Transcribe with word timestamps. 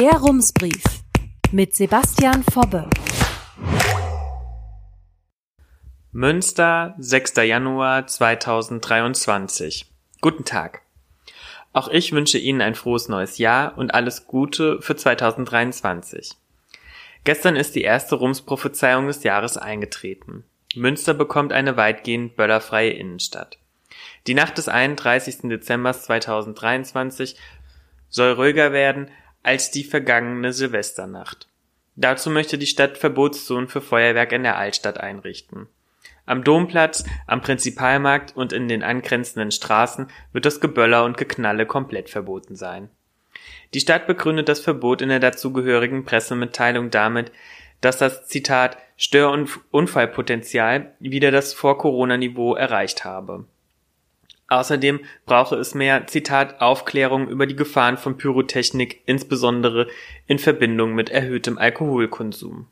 Der 0.00 0.12
Rumsbrief 0.12 0.82
mit 1.52 1.76
Sebastian 1.76 2.42
Fobbe. 2.42 2.88
Münster, 6.10 6.94
6. 6.96 7.34
Januar 7.44 8.06
2023. 8.06 9.92
Guten 10.22 10.46
Tag. 10.46 10.80
Auch 11.74 11.88
ich 11.88 12.12
wünsche 12.12 12.38
Ihnen 12.38 12.62
ein 12.62 12.74
frohes 12.74 13.10
neues 13.10 13.36
Jahr 13.36 13.76
und 13.76 13.92
alles 13.92 14.26
Gute 14.26 14.80
für 14.80 14.96
2023. 14.96 16.30
Gestern 17.24 17.56
ist 17.56 17.74
die 17.74 17.82
erste 17.82 18.14
Rumsprophezeiung 18.14 19.06
des 19.06 19.22
Jahres 19.22 19.58
eingetreten. 19.58 20.44
Münster 20.74 21.12
bekommt 21.12 21.52
eine 21.52 21.76
weitgehend 21.76 22.36
böllerfreie 22.36 22.92
Innenstadt. 22.92 23.58
Die 24.26 24.34
Nacht 24.34 24.56
des 24.56 24.68
31. 24.68 25.40
Dezember 25.50 25.92
2023 25.92 27.36
soll 28.08 28.32
ruhiger 28.32 28.72
werden 28.72 29.10
als 29.42 29.70
die 29.70 29.84
vergangene 29.84 30.52
Silvesternacht. 30.52 31.48
Dazu 31.96 32.30
möchte 32.30 32.58
die 32.58 32.66
Stadt 32.66 32.98
Verbotszonen 32.98 33.68
für 33.68 33.80
Feuerwerk 33.80 34.32
in 34.32 34.42
der 34.42 34.56
Altstadt 34.56 34.98
einrichten. 34.98 35.68
Am 36.26 36.44
Domplatz, 36.44 37.04
am 37.26 37.40
Prinzipalmarkt 37.40 38.36
und 38.36 38.52
in 38.52 38.68
den 38.68 38.82
angrenzenden 38.82 39.50
Straßen 39.50 40.08
wird 40.32 40.46
das 40.46 40.60
Geböller 40.60 41.04
und 41.04 41.16
Geknalle 41.16 41.66
komplett 41.66 42.08
verboten 42.08 42.56
sein. 42.56 42.88
Die 43.74 43.80
Stadt 43.80 44.06
begründet 44.06 44.48
das 44.48 44.60
Verbot 44.60 45.02
in 45.02 45.08
der 45.08 45.20
dazugehörigen 45.20 46.04
Pressemitteilung 46.04 46.90
damit, 46.90 47.32
dass 47.80 47.98
das 47.98 48.26
Zitat 48.26 48.76
Stör- 48.96 49.32
und 49.32 49.60
Unfallpotenzial 49.70 50.94
wieder 51.00 51.30
das 51.30 51.54
Vor-Corona-Niveau 51.54 52.54
erreicht 52.54 53.04
habe. 53.04 53.46
Außerdem 54.50 54.98
brauche 55.26 55.54
es 55.54 55.76
mehr, 55.76 56.08
Zitat, 56.08 56.60
Aufklärung 56.60 57.28
über 57.28 57.46
die 57.46 57.54
Gefahren 57.54 57.96
von 57.96 58.18
Pyrotechnik, 58.18 59.00
insbesondere 59.06 59.86
in 60.26 60.40
Verbindung 60.40 60.92
mit 60.92 61.08
erhöhtem 61.08 61.56
Alkoholkonsum. 61.56 62.66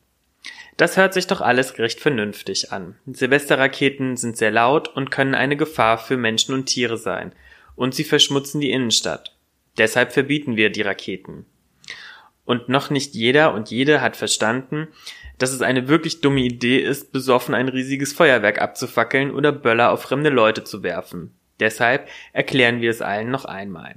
Das 0.77 0.97
hört 0.97 1.15
sich 1.15 1.29
doch 1.29 1.41
alles 1.41 1.79
recht 1.79 2.01
vernünftig 2.01 2.73
an. 2.73 2.97
Silvesterraketen 3.07 4.17
sind 4.17 4.37
sehr 4.37 4.51
laut 4.51 4.89
und 4.89 5.13
können 5.13 5.37
eine 5.37 5.57
Gefahr 5.57 5.99
für 5.99 6.17
Menschen 6.17 6.53
und 6.53 6.67
Tiere 6.67 6.97
sein. 6.97 7.33
Und 7.77 7.95
sie 7.95 8.05
verschmutzen 8.05 8.61
die 8.61 8.73
Innenstadt. 8.73 9.37
Deshalb 9.79 10.13
verbieten 10.13 10.57
wir 10.57 10.71
die 10.71 10.83
Raketen. 10.83 11.47
Und 12.45 12.69
noch 12.69 12.91
nicht 12.91 13.15
jeder 13.15 13.55
und 13.55 13.71
jede 13.71 14.01
hat 14.01 14.17
verstanden, 14.17 14.89
dass 15.39 15.53
es 15.53 15.63
eine 15.63 15.87
wirklich 15.87 16.23
dumme 16.23 16.41
Idee 16.41 16.79
ist, 16.79 17.13
besoffen 17.13 17.55
ein 17.55 17.69
riesiges 17.69 18.13
Feuerwerk 18.13 18.61
abzufackeln 18.61 19.31
oder 19.31 19.53
Böller 19.53 19.93
auf 19.93 20.03
fremde 20.03 20.31
Leute 20.31 20.65
zu 20.65 20.83
werfen. 20.83 21.38
Deshalb 21.61 22.09
erklären 22.33 22.81
wir 22.81 22.91
es 22.91 23.03
allen 23.03 23.31
noch 23.31 23.45
einmal. 23.45 23.97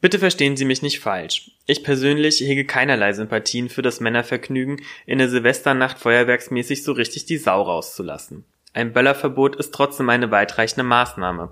Bitte 0.00 0.20
verstehen 0.20 0.56
Sie 0.56 0.64
mich 0.64 0.82
nicht 0.82 1.00
falsch. 1.00 1.50
Ich 1.66 1.82
persönlich 1.82 2.38
hege 2.38 2.64
keinerlei 2.64 3.12
Sympathien 3.12 3.68
für 3.68 3.82
das 3.82 3.98
Männervergnügen, 3.98 4.80
in 5.06 5.18
der 5.18 5.28
Silvesternacht 5.28 5.98
feuerwerksmäßig 5.98 6.84
so 6.84 6.92
richtig 6.92 7.26
die 7.26 7.36
Sau 7.36 7.62
rauszulassen. 7.62 8.44
Ein 8.74 8.92
Böllerverbot 8.92 9.56
ist 9.56 9.74
trotzdem 9.74 10.08
eine 10.08 10.30
weitreichende 10.30 10.84
Maßnahme. 10.84 11.50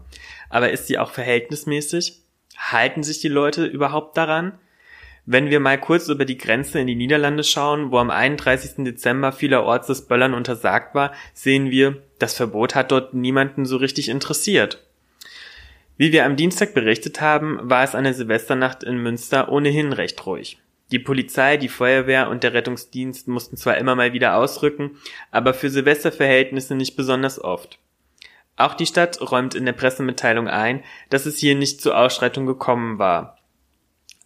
Aber 0.48 0.70
ist 0.70 0.86
sie 0.86 0.98
auch 0.98 1.10
verhältnismäßig? 1.10 2.20
Halten 2.56 3.02
sich 3.02 3.20
die 3.20 3.28
Leute 3.28 3.66
überhaupt 3.66 4.16
daran? 4.16 4.58
Wenn 5.24 5.50
wir 5.50 5.58
mal 5.58 5.80
kurz 5.80 6.08
über 6.08 6.24
die 6.24 6.38
Grenze 6.38 6.78
in 6.78 6.86
die 6.86 6.94
Niederlande 6.94 7.42
schauen, 7.42 7.90
wo 7.90 7.98
am 7.98 8.10
31. 8.10 8.84
Dezember 8.84 9.32
vielerorts 9.32 9.88
das 9.88 10.06
Böllern 10.06 10.34
untersagt 10.34 10.94
war, 10.94 11.12
sehen 11.34 11.72
wir, 11.72 12.00
das 12.20 12.34
Verbot 12.34 12.76
hat 12.76 12.92
dort 12.92 13.12
niemanden 13.12 13.66
so 13.66 13.76
richtig 13.76 14.08
interessiert. 14.08 14.85
Wie 15.96 16.12
wir 16.12 16.26
am 16.26 16.36
Dienstag 16.36 16.74
berichtet 16.74 17.20
haben, 17.20 17.58
war 17.62 17.82
es 17.82 17.94
an 17.94 18.04
der 18.04 18.12
Silvesternacht 18.12 18.82
in 18.82 18.98
Münster 18.98 19.50
ohnehin 19.50 19.92
recht 19.94 20.26
ruhig. 20.26 20.58
Die 20.92 20.98
Polizei, 20.98 21.56
die 21.56 21.68
Feuerwehr 21.68 22.28
und 22.28 22.44
der 22.44 22.52
Rettungsdienst 22.52 23.28
mussten 23.28 23.56
zwar 23.56 23.78
immer 23.78 23.96
mal 23.96 24.12
wieder 24.12 24.36
ausrücken, 24.36 24.98
aber 25.30 25.54
für 25.54 25.70
Silvesterverhältnisse 25.70 26.74
nicht 26.74 26.96
besonders 26.96 27.42
oft. 27.42 27.78
Auch 28.56 28.74
die 28.74 28.86
Stadt 28.86 29.20
räumt 29.20 29.54
in 29.54 29.64
der 29.64 29.72
Pressemitteilung 29.72 30.48
ein, 30.48 30.84
dass 31.10 31.26
es 31.26 31.38
hier 31.38 31.54
nicht 31.54 31.80
zu 31.80 31.92
Ausschreitungen 31.92 32.46
gekommen 32.46 32.98
war. 32.98 33.38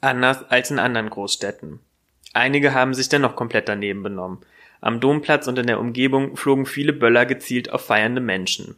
Anders 0.01 0.49
als 0.51 0.71
in 0.71 0.79
anderen 0.79 1.09
Großstädten. 1.09 1.81
Einige 2.33 2.75
haben 2.75 2.95
sich 2.95 3.09
dennoch 3.09 3.37
komplett 3.37 3.69
daneben 3.69 4.03
benommen. 4.03 4.39
Am 4.81 5.01
Domplatz 5.01 5.47
und 5.47 5.59
in 5.59 5.67
der 5.67 5.81
Umgebung 5.81 6.37
flogen 6.37 6.67
viele 6.67 6.93
Böller 6.93 7.27
gezielt 7.27 7.73
auf 7.73 7.87
feiernde 7.87 8.21
Menschen. 8.21 8.77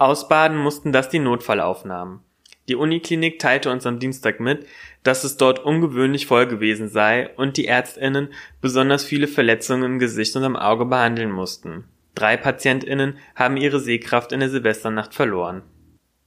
Ausbaden 0.00 0.56
mussten 0.56 0.92
das 0.92 1.10
die 1.10 1.18
Notfallaufnahmen. 1.18 2.20
Die 2.68 2.74
Uniklinik 2.74 3.38
teilte 3.38 3.70
uns 3.70 3.84
am 3.84 3.98
Dienstag 3.98 4.40
mit, 4.40 4.66
dass 5.02 5.24
es 5.24 5.36
dort 5.36 5.58
ungewöhnlich 5.58 6.26
voll 6.26 6.46
gewesen 6.46 6.88
sei 6.88 7.28
und 7.36 7.58
die 7.58 7.66
Ärztinnen 7.66 8.32
besonders 8.62 9.04
viele 9.04 9.28
Verletzungen 9.28 9.84
im 9.84 9.98
Gesicht 9.98 10.34
und 10.36 10.44
am 10.44 10.56
Auge 10.56 10.86
behandeln 10.86 11.30
mussten. 11.30 11.84
Drei 12.14 12.38
Patientinnen 12.38 13.18
haben 13.34 13.58
ihre 13.58 13.78
Sehkraft 13.78 14.32
in 14.32 14.40
der 14.40 14.48
Silvesternacht 14.48 15.14
verloren. 15.14 15.62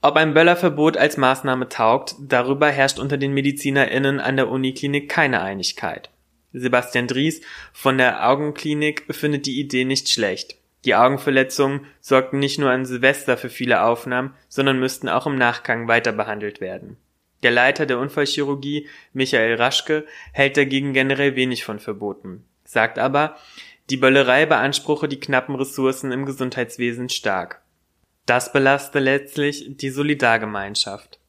Ob 0.04 0.18
ein 0.18 0.36
Böllerverbot 0.36 0.96
als 0.96 1.18
Maßnahme 1.18 1.68
taugt, 1.68 2.16
darüber 2.20 2.70
herrscht 2.70 3.00
unter 3.00 3.18
den 3.18 3.34
MedizinerInnen 3.34 4.20
an 4.20 4.36
der 4.36 4.50
Uniklinik 4.50 5.10
keine 5.10 5.42
Einigkeit. 5.42 6.12
Sebastian 6.52 7.08
Dries 7.08 7.42
von 7.72 7.98
der 7.98 8.30
Augenklinik 8.30 9.06
findet 9.10 9.48
die 9.48 9.60
Idee 9.60 9.84
nicht 9.84 10.10
schlecht. 10.10 10.58
Die 10.86 10.96
Augenverletzungen 10.96 11.86
sorgten 12.02 12.40
nicht 12.40 12.60
nur 12.60 12.70
an 12.70 12.86
Silvester 12.86 13.38
für 13.38 13.50
viele 13.50 13.84
Aufnahmen, 13.84 14.34
sondern 14.50 14.80
müssten 14.80 15.08
auch 15.10 15.26
im 15.26 15.38
Nachgang 15.38 15.88
weiter 15.88 16.12
behandelt 16.12 16.60
werden. 16.60 16.98
Der 17.42 17.52
Leiter 17.52 17.86
der 17.86 18.00
Unfallchirurgie, 18.00 18.88
Michael 19.12 19.56
Raschke, 19.56 20.06
hält 20.32 20.58
dagegen 20.58 20.94
generell 20.94 21.36
wenig 21.36 21.64
von 21.66 21.80
Verboten, 21.80 22.46
sagt 22.64 23.00
aber, 23.00 23.38
die 23.90 23.98
Böllerei 23.98 24.46
beanspruche 24.46 25.10
die 25.10 25.20
knappen 25.20 25.56
Ressourcen 25.56 26.14
im 26.14 26.26
Gesundheitswesen 26.26 27.10
stark. 27.10 27.62
Das 28.26 28.54
belaste 28.54 29.00
letztlich 29.00 29.76
die 29.76 29.90
Solidargemeinschaft. 29.90 31.20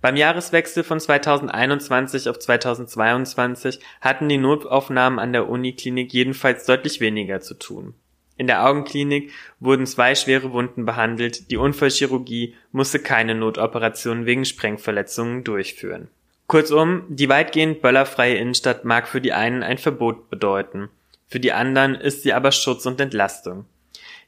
Beim 0.00 0.16
Jahreswechsel 0.16 0.82
von 0.82 0.98
2021 0.98 2.28
auf 2.30 2.38
2022 2.38 3.80
hatten 4.00 4.28
die 4.28 4.38
Notaufnahmen 4.38 5.18
an 5.18 5.32
der 5.32 5.48
Uniklinik 5.48 6.12
jedenfalls 6.12 6.64
deutlich 6.64 7.00
weniger 7.00 7.40
zu 7.40 7.54
tun. 7.54 7.94
In 8.36 8.46
der 8.46 8.66
Augenklinik 8.66 9.30
wurden 9.60 9.86
zwei 9.86 10.14
schwere 10.14 10.52
Wunden 10.52 10.84
behandelt, 10.84 11.50
die 11.50 11.56
Unfallchirurgie 11.56 12.54
musste 12.72 12.98
keine 12.98 13.34
Notoperation 13.34 14.26
wegen 14.26 14.44
Sprengverletzungen 14.44 15.44
durchführen. 15.44 16.08
Kurzum, 16.46 17.04
die 17.08 17.28
weitgehend 17.28 17.82
böllerfreie 17.82 18.36
Innenstadt 18.36 18.84
mag 18.84 19.08
für 19.08 19.20
die 19.20 19.32
einen 19.32 19.62
ein 19.62 19.78
Verbot 19.78 20.28
bedeuten, 20.30 20.88
für 21.32 21.40
die 21.40 21.52
anderen 21.52 21.94
ist 21.94 22.22
sie 22.22 22.34
aber 22.34 22.52
Schutz 22.52 22.84
und 22.84 23.00
Entlastung. 23.00 23.64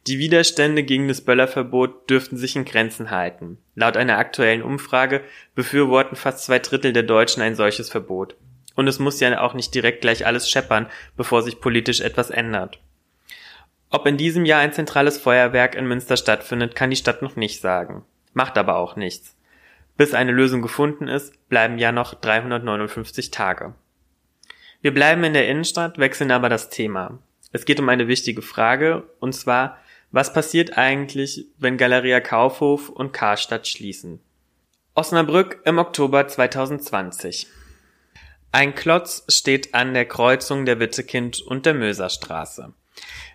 Die 0.07 0.19
Widerstände 0.19 0.83
gegen 0.83 1.07
das 1.07 1.21
Böllerverbot 1.21 2.09
dürften 2.09 2.39
sich 2.39 2.57
in 2.57 2.65
Grenzen 2.65 3.11
halten. 3.11 3.59
Laut 3.75 3.99
einer 3.99 4.17
aktuellen 4.17 4.63
Umfrage 4.63 5.23
befürworten 5.55 6.17
fast 6.17 6.45
zwei 6.45 6.59
Drittel 6.61 6.95
der 6.95 7.03
Deutschen 7.03 7.43
ein 7.43 7.57
solches 7.57 7.91
Verbot. 7.91 8.37
Und 8.75 8.89
es 8.89 8.99
muss 8.99 9.21
ja 9.21 9.39
auch 9.41 9.53
nicht 9.53 9.75
direkt 9.75 10.01
gleich 10.01 10.27
alles 10.27 10.49
scheppern, 10.49 10.87
bevor 11.17 11.43
sich 11.43 11.61
politisch 11.61 12.01
etwas 12.01 12.31
ändert. 12.31 12.81
Ob 13.95 14.07
in 14.07 14.17
diesem 14.17 14.45
Jahr 14.45 14.59
ein 14.59 14.73
zentrales 14.73 15.19
Feuerwerk 15.19 15.77
in 15.77 15.87
Münster 15.87 16.17
stattfindet, 16.17 16.75
kann 16.75 16.91
die 16.91 16.97
Stadt 16.97 17.23
noch 17.23 17.37
nicht 17.37 17.61
sagen. 17.61 18.05
Macht 18.33 18.59
aber 18.59 18.75
auch 18.75 18.97
nichts. 18.97 19.37
Bis 19.97 20.15
eine 20.15 20.33
Lösung 20.33 20.63
gefunden 20.63 21.07
ist, 21.07 21.49
bleiben 21.49 21.79
ja 21.79 21.93
noch 21.93 22.15
359 22.15 23.31
Tage. 23.31 23.73
Wir 24.83 24.93
bleiben 24.93 25.23
in 25.23 25.33
der 25.33 25.47
Innenstadt, 25.47 25.99
wechseln 25.99 26.33
aber 26.33 26.49
das 26.49 26.71
Thema. 26.71 27.21
Es 27.53 27.67
geht 27.67 27.79
um 27.79 27.89
eine 27.89 28.09
wichtige 28.09 28.43
Frage, 28.43 29.05
und 29.21 29.33
zwar, 29.33 29.79
was 30.11 30.33
passiert 30.33 30.77
eigentlich, 30.77 31.47
wenn 31.59 31.77
Galeria 31.77 32.19
Kaufhof 32.19 32.89
und 32.89 33.13
Karstadt 33.13 33.69
schließen? 33.69 34.19
Osnabrück 34.95 35.61
im 35.67 35.79
Oktober 35.79 36.27
2020. 36.27 37.47
Ein 38.51 38.75
Klotz 38.75 39.25
steht 39.29 39.73
an 39.73 39.95
der 39.95 40.07
Kreuzung 40.07 40.67
der 40.67 40.81
Wittekind 40.81 41.41
und 41.43 41.65
der 41.65 41.75
Möserstraße. 41.75 42.75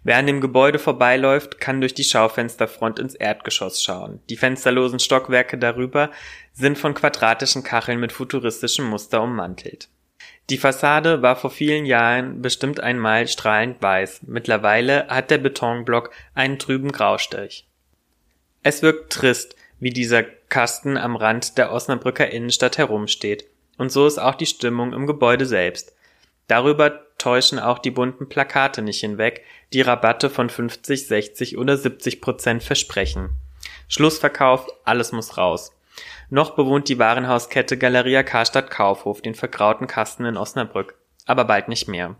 Wer 0.03 0.17
an 0.17 0.27
dem 0.27 0.41
Gebäude 0.41 0.79
vorbeiläuft, 0.79 1.59
kann 1.59 1.81
durch 1.81 1.93
die 1.93 2.03
Schaufensterfront 2.03 2.99
ins 2.99 3.15
Erdgeschoss 3.15 3.83
schauen. 3.83 4.21
Die 4.29 4.37
fensterlosen 4.37 4.99
Stockwerke 4.99 5.57
darüber 5.57 6.11
sind 6.53 6.77
von 6.77 6.93
quadratischen 6.93 7.63
Kacheln 7.63 7.99
mit 7.99 8.11
futuristischem 8.11 8.85
Muster 8.85 9.21
ummantelt. 9.21 9.89
Die 10.49 10.57
Fassade 10.57 11.21
war 11.21 11.35
vor 11.35 11.51
vielen 11.51 11.85
Jahren 11.85 12.41
bestimmt 12.41 12.79
einmal 12.79 13.27
strahlend 13.27 13.81
weiß. 13.81 14.21
Mittlerweile 14.23 15.07
hat 15.07 15.29
der 15.29 15.37
Betonblock 15.37 16.11
einen 16.33 16.57
trüben 16.57 16.91
Graustich. 16.91 17.67
Es 18.63 18.81
wirkt 18.81 19.13
trist, 19.13 19.55
wie 19.79 19.91
dieser 19.91 20.23
Kasten 20.23 20.97
am 20.97 21.15
Rand 21.15 21.57
der 21.57 21.71
Osnabrücker 21.71 22.29
Innenstadt 22.29 22.77
herumsteht. 22.77 23.45
Und 23.77 23.91
so 23.91 24.07
ist 24.07 24.17
auch 24.17 24.35
die 24.35 24.47
Stimmung 24.47 24.91
im 24.93 25.07
Gebäude 25.07 25.45
selbst. 25.45 25.95
Darüber 26.47 27.05
täuschen 27.19 27.59
auch 27.59 27.77
die 27.77 27.91
bunten 27.91 28.27
Plakate 28.27 28.81
nicht 28.81 29.01
hinweg, 29.01 29.43
die 29.73 29.81
Rabatte 29.81 30.29
von 30.29 30.49
50, 30.49 31.07
60 31.07 31.57
oder 31.57 31.77
70 31.77 32.21
Prozent 32.21 32.63
versprechen. 32.63 33.29
Schlussverkauf, 33.87 34.67
alles 34.83 35.11
muss 35.11 35.37
raus. 35.37 35.71
Noch 36.29 36.51
bewohnt 36.51 36.89
die 36.89 36.99
Warenhauskette 36.99 37.77
Galeria 37.77 38.23
Karstadt 38.23 38.71
Kaufhof 38.71 39.21
den 39.21 39.35
vergrauten 39.35 39.87
Kasten 39.87 40.25
in 40.25 40.37
Osnabrück, 40.37 40.95
aber 41.25 41.45
bald 41.45 41.67
nicht 41.67 41.87
mehr. 41.87 42.15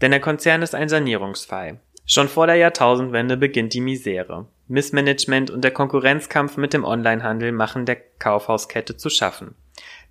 Denn 0.00 0.10
der 0.10 0.20
Konzern 0.20 0.62
ist 0.62 0.74
ein 0.74 0.88
Sanierungsfall. 0.88 1.80
Schon 2.06 2.28
vor 2.28 2.46
der 2.46 2.56
Jahrtausendwende 2.56 3.36
beginnt 3.36 3.72
die 3.72 3.80
Misere. 3.80 4.46
Missmanagement 4.68 5.50
und 5.50 5.62
der 5.62 5.70
Konkurrenzkampf 5.70 6.56
mit 6.56 6.72
dem 6.72 6.84
Onlinehandel 6.84 7.52
machen 7.52 7.86
der 7.86 7.96
Kaufhauskette 8.18 8.96
zu 8.96 9.08
schaffen. 9.08 9.54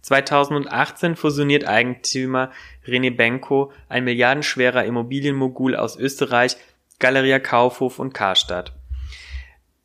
2018 0.04 1.16
fusioniert 1.16 1.66
Eigentümer 1.66 2.52
René 2.86 3.16
Benko, 3.16 3.72
ein 3.90 4.04
milliardenschwerer 4.04 4.86
Immobilienmogul 4.86 5.76
aus 5.76 5.98
Österreich, 5.98 6.58
Galeria 7.00 7.40
Kaufhof 7.40 8.00
und 8.00 8.14
Karstadt. 8.14 8.74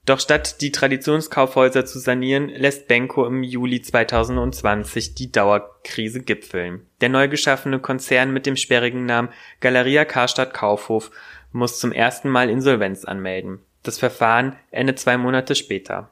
Doch 0.04 0.20
statt 0.20 0.62
die 0.62 0.72
Traditionskaufhäuser 0.72 1.84
zu 1.84 1.98
sanieren, 1.98 2.48
lässt 2.48 2.88
Benko 2.88 3.26
im 3.26 3.42
Juli 3.42 3.82
2020 3.82 5.14
die 5.14 5.30
Dauerkrise 5.30 6.22
gipfeln. 6.22 6.86
Der 7.00 7.10
neu 7.10 7.28
geschaffene 7.28 7.78
Konzern 7.78 8.32
mit 8.32 8.46
dem 8.46 8.56
sperrigen 8.56 9.04
Namen 9.04 9.28
Galeria 9.60 10.04
Karstadt 10.04 10.54
Kaufhof 10.54 11.10
muss 11.52 11.78
zum 11.78 11.92
ersten 11.92 12.30
Mal 12.30 12.48
Insolvenz 12.48 13.04
anmelden. 13.04 13.60
Das 13.82 13.98
Verfahren 13.98 14.56
endet 14.70 14.98
zwei 14.98 15.18
Monate 15.18 15.54
später. 15.54 16.10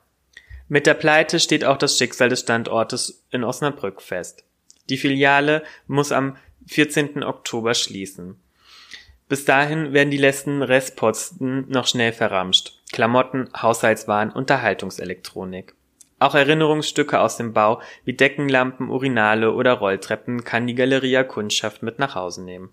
Mit 0.68 0.86
der 0.86 0.94
Pleite 0.94 1.38
steht 1.38 1.64
auch 1.64 1.76
das 1.76 1.96
Schicksal 1.96 2.28
des 2.28 2.40
Standortes 2.40 3.24
in 3.30 3.44
Osnabrück 3.44 4.02
fest. 4.02 4.44
Die 4.88 4.96
Filiale 4.96 5.62
muss 5.86 6.10
am 6.10 6.36
14. 6.66 7.22
Oktober 7.22 7.74
schließen. 7.74 8.40
Bis 9.28 9.44
dahin 9.44 9.92
werden 9.92 10.10
die 10.10 10.16
letzten 10.16 10.62
Restposten 10.62 11.68
noch 11.68 11.86
schnell 11.86 12.12
verramscht. 12.12 12.80
Klamotten, 12.92 13.48
Haushaltswaren, 13.60 14.30
Unterhaltungselektronik. 14.30 15.74
Auch 16.18 16.34
Erinnerungsstücke 16.34 17.20
aus 17.20 17.36
dem 17.36 17.52
Bau 17.52 17.80
wie 18.04 18.14
Deckenlampen, 18.14 18.88
Urinale 18.88 19.52
oder 19.52 19.74
Rolltreppen 19.74 20.44
kann 20.44 20.66
die 20.66 20.74
Galeria 20.74 21.24
Kundschaft 21.24 21.82
mit 21.82 21.98
nach 21.98 22.14
Hause 22.14 22.42
nehmen. 22.42 22.70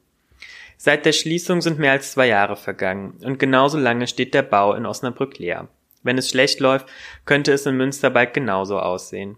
Seit 0.78 1.06
der 1.06 1.12
Schließung 1.12 1.62
sind 1.62 1.80
mehr 1.80 1.92
als 1.92 2.12
zwei 2.14 2.28
Jahre 2.28 2.56
vergangen 2.56 3.20
und 3.24 3.40
genauso 3.40 3.78
lange 3.78 4.08
steht 4.08 4.34
der 4.34 4.44
Bau 4.44 4.74
in 4.74 4.86
Osnabrück 4.86 5.38
leer. 5.40 5.68
Wenn 6.04 6.18
es 6.18 6.30
schlecht 6.30 6.60
läuft, 6.60 6.88
könnte 7.26 7.52
es 7.52 7.66
in 7.66 7.78
Münster 7.78 8.10
bald 8.10 8.34
genauso 8.34 8.80
aussehen. 8.80 9.38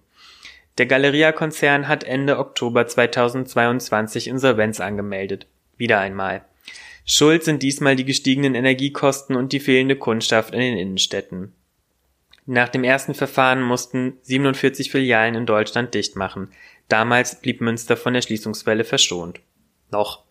Der 0.78 0.88
Galeria-Konzern 0.88 1.88
hat 1.88 2.04
Ende 2.04 2.38
Oktober 2.38 2.86
2022 2.86 4.28
Insolvenz 4.28 4.82
angemeldet. 4.82 5.48
Wieder 5.78 6.00
einmal. 6.00 6.44
Schuld 7.06 7.44
sind 7.44 7.64
diesmal 7.64 7.96
die 7.96 8.04
gestiegenen 8.04 8.56
Energiekosten 8.56 9.36
und 9.36 9.54
die 9.54 9.60
fehlende 9.60 9.96
Kundschaft 9.96 10.54
in 10.54 10.60
den 10.60 10.78
Innenstädten. 10.78 11.54
Nach 12.48 12.70
dem 12.70 12.84
ersten 12.84 13.14
Verfahren 13.14 13.62
mussten 13.62 14.18
47 14.24 14.92
Filialen 14.92 15.36
in 15.36 15.46
Deutschland 15.46 15.94
dicht 15.94 16.16
machen. 16.16 16.50
Damals 16.90 17.42
blieb 17.42 17.62
Münster 17.62 17.96
von 17.96 18.14
der 18.14 18.22
Schließungswelle 18.22 18.84
verschont. 18.84 19.40
Noch. 19.92 20.24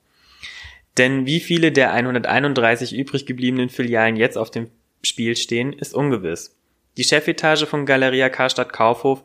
Denn 0.96 1.26
wie 1.26 1.40
viele 1.40 1.72
der 1.72 1.92
131 1.92 2.94
übrig 2.94 3.26
gebliebenen 3.26 3.68
Filialen 3.68 4.16
jetzt 4.16 4.38
auf 4.38 4.50
dem 4.50 4.70
Spiel 5.04 5.36
stehen, 5.36 5.72
ist 5.72 5.94
ungewiss. 5.94 6.56
Die 6.96 7.04
Chefetage 7.04 7.66
von 7.66 7.86
Galeria 7.86 8.28
Karstadt 8.28 8.72
Kaufhof 8.72 9.22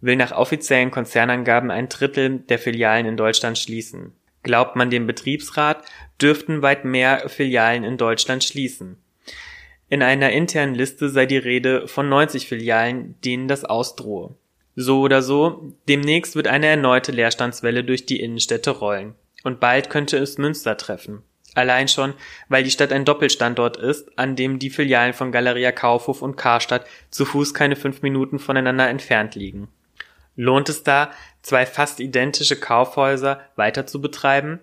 will 0.00 0.16
nach 0.16 0.32
offiziellen 0.32 0.90
Konzernangaben 0.90 1.70
ein 1.70 1.88
Drittel 1.88 2.40
der 2.40 2.58
Filialen 2.58 3.06
in 3.06 3.16
Deutschland 3.16 3.58
schließen. 3.58 4.12
Glaubt 4.42 4.76
man 4.76 4.90
dem 4.90 5.06
Betriebsrat, 5.06 5.84
dürften 6.20 6.62
weit 6.62 6.84
mehr 6.84 7.28
Filialen 7.28 7.84
in 7.84 7.96
Deutschland 7.96 8.44
schließen. 8.44 8.96
In 9.88 10.02
einer 10.02 10.30
internen 10.30 10.74
Liste 10.74 11.08
sei 11.08 11.26
die 11.26 11.36
Rede 11.36 11.86
von 11.88 12.08
90 12.08 12.48
Filialen, 12.48 13.20
denen 13.24 13.48
das 13.48 13.64
ausdrohe. 13.64 14.34
So 14.74 15.00
oder 15.00 15.22
so, 15.22 15.72
demnächst 15.88 16.36
wird 16.36 16.48
eine 16.48 16.66
erneute 16.66 17.12
Leerstandswelle 17.12 17.82
durch 17.82 18.04
die 18.04 18.20
Innenstädte 18.20 18.70
rollen. 18.70 19.14
Und 19.42 19.60
bald 19.60 19.90
könnte 19.90 20.18
es 20.18 20.38
Münster 20.38 20.76
treffen. 20.76 21.22
Allein 21.56 21.88
schon, 21.88 22.12
weil 22.50 22.64
die 22.64 22.70
Stadt 22.70 22.92
ein 22.92 23.06
Doppelstandort 23.06 23.78
ist, 23.78 24.18
an 24.18 24.36
dem 24.36 24.58
die 24.58 24.68
Filialen 24.68 25.14
von 25.14 25.32
Galeria 25.32 25.72
Kaufhof 25.72 26.20
und 26.20 26.36
Karstadt 26.36 26.86
zu 27.10 27.24
Fuß 27.24 27.54
keine 27.54 27.76
fünf 27.76 28.02
Minuten 28.02 28.38
voneinander 28.38 28.90
entfernt 28.90 29.36
liegen. 29.36 29.68
Lohnt 30.36 30.68
es 30.68 30.82
da, 30.82 31.10
zwei 31.40 31.64
fast 31.64 31.98
identische 32.00 32.56
Kaufhäuser 32.56 33.40
weiter 33.56 33.86
zu 33.86 34.02
betreiben? 34.02 34.60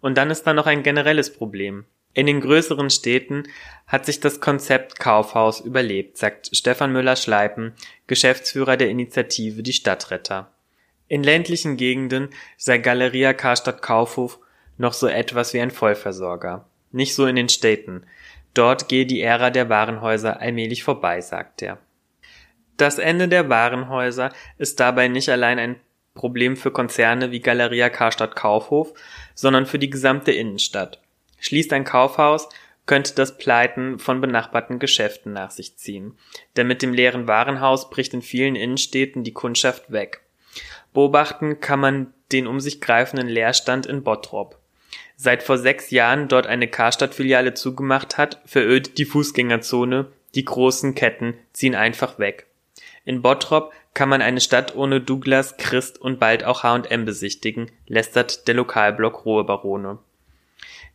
Und 0.00 0.16
dann 0.16 0.30
ist 0.30 0.44
da 0.44 0.54
noch 0.54 0.64
ein 0.64 0.82
generelles 0.82 1.34
Problem. 1.34 1.84
In 2.14 2.24
den 2.24 2.40
größeren 2.40 2.88
Städten 2.88 3.42
hat 3.86 4.06
sich 4.06 4.18
das 4.18 4.40
Konzept 4.40 4.98
Kaufhaus 4.98 5.60
überlebt, 5.60 6.16
sagt 6.16 6.48
Stefan 6.56 6.92
Müller-Schleipen, 6.92 7.74
Geschäftsführer 8.06 8.78
der 8.78 8.88
Initiative 8.88 9.62
Die 9.62 9.74
Stadtretter. 9.74 10.50
In 11.08 11.22
ländlichen 11.22 11.76
Gegenden 11.76 12.30
sei 12.56 12.78
Galeria 12.78 13.34
Karstadt 13.34 13.82
Kaufhof 13.82 14.38
noch 14.78 14.92
so 14.92 15.06
etwas 15.06 15.54
wie 15.54 15.60
ein 15.60 15.70
Vollversorger. 15.70 16.66
Nicht 16.90 17.14
so 17.14 17.26
in 17.26 17.36
den 17.36 17.48
Städten. 17.48 18.04
Dort 18.54 18.88
gehe 18.88 19.06
die 19.06 19.22
Ära 19.22 19.50
der 19.50 19.68
Warenhäuser 19.68 20.40
allmählich 20.40 20.82
vorbei, 20.84 21.20
sagt 21.20 21.62
er. 21.62 21.78
Das 22.76 22.98
Ende 22.98 23.28
der 23.28 23.48
Warenhäuser 23.48 24.32
ist 24.58 24.80
dabei 24.80 25.08
nicht 25.08 25.28
allein 25.28 25.58
ein 25.58 25.76
Problem 26.14 26.56
für 26.56 26.70
Konzerne 26.70 27.30
wie 27.30 27.40
Galeria 27.40 27.88
Karstadt 27.88 28.36
Kaufhof, 28.36 28.92
sondern 29.34 29.66
für 29.66 29.78
die 29.78 29.90
gesamte 29.90 30.32
Innenstadt. 30.32 31.00
Schließt 31.38 31.72
ein 31.72 31.84
Kaufhaus, 31.84 32.48
könnte 32.86 33.14
das 33.14 33.38
Pleiten 33.38 33.98
von 33.98 34.20
benachbarten 34.20 34.78
Geschäften 34.78 35.32
nach 35.32 35.50
sich 35.50 35.76
ziehen. 35.76 36.18
Denn 36.56 36.66
mit 36.66 36.82
dem 36.82 36.92
leeren 36.92 37.28
Warenhaus 37.28 37.88
bricht 37.90 38.12
in 38.12 38.22
vielen 38.22 38.56
Innenstädten 38.56 39.24
die 39.24 39.32
Kundschaft 39.32 39.92
weg. 39.92 40.20
Beobachten 40.92 41.60
kann 41.60 41.80
man 41.80 42.12
den 42.32 42.46
um 42.46 42.60
sich 42.60 42.80
greifenden 42.80 43.28
Leerstand 43.28 43.86
in 43.86 44.02
Bottrop. 44.02 44.58
Seit 45.24 45.44
vor 45.44 45.56
sechs 45.56 45.92
Jahren 45.92 46.26
dort 46.26 46.48
eine 46.48 46.66
Karstadt-Filiale 46.66 47.54
zugemacht 47.54 48.18
hat, 48.18 48.40
verödet 48.44 48.98
die 48.98 49.04
Fußgängerzone, 49.04 50.08
die 50.34 50.44
großen 50.44 50.96
Ketten 50.96 51.34
ziehen 51.52 51.76
einfach 51.76 52.18
weg. 52.18 52.48
In 53.04 53.22
Bottrop 53.22 53.72
kann 53.94 54.08
man 54.08 54.20
eine 54.20 54.40
Stadt 54.40 54.74
ohne 54.74 55.00
Douglas, 55.00 55.56
Christ 55.58 56.00
und 56.00 56.18
bald 56.18 56.42
auch 56.42 56.64
H&M 56.64 57.04
besichtigen, 57.04 57.70
lästert 57.86 58.48
der 58.48 58.56
Lokalblock 58.56 59.24
Ruhe 59.24 59.44
Barone. 59.44 60.00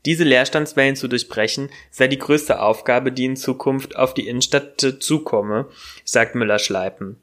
Diese 0.05 0.25
Leerstandswellen 0.25 0.97
zu 0.97 1.07
durchbrechen, 1.07 1.69
sei 1.89 2.09
die 2.09 2.19
größte 2.19 2.59
Aufgabe, 2.59 3.13
die 3.13 3.23
in 3.23 3.37
Zukunft 3.37 3.95
auf 3.95 4.13
die 4.13 4.27
Innenstadt 4.27 4.85
zukomme, 4.99 5.69
sagt 6.03 6.35
Müller-Schleipen. 6.35 7.15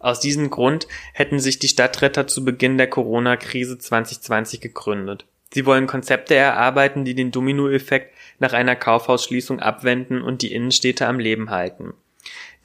Aus 0.00 0.18
diesem 0.18 0.50
Grund 0.50 0.88
hätten 1.12 1.38
sich 1.38 1.60
die 1.60 1.68
Stadtretter 1.68 2.26
zu 2.26 2.44
Beginn 2.44 2.78
der 2.78 2.90
Corona-Krise 2.90 3.78
2020 3.78 4.60
gegründet. 4.60 5.24
Sie 5.56 5.64
wollen 5.64 5.86
Konzepte 5.86 6.34
erarbeiten, 6.34 7.06
die 7.06 7.14
den 7.14 7.30
Dominoeffekt 7.30 8.14
nach 8.38 8.52
einer 8.52 8.76
Kaufhausschließung 8.76 9.58
abwenden 9.58 10.20
und 10.20 10.42
die 10.42 10.52
Innenstädte 10.52 11.06
am 11.06 11.18
Leben 11.18 11.48
halten. 11.48 11.94